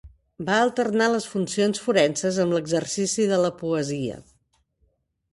Va 0.45 0.53
alternar 0.59 1.09
les 1.15 1.25
funcions 1.33 1.81
forenses 1.87 2.39
amb 2.45 2.55
l'exercici 2.57 3.27
de 3.33 3.39
la 3.43 3.51
poesia. 3.61 4.17